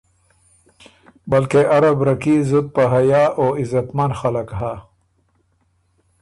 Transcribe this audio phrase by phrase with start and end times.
[1.31, 4.73] بلکې ارّه برکي زُت په حیا او عزتمن خلق هۀ